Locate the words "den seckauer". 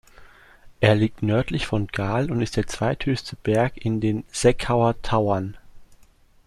4.01-4.99